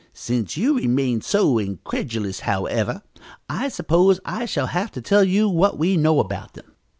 [0.13, 3.03] Since you remain so incredulous, however,
[3.47, 6.71] I suppose I shall have to tell you what we know about them."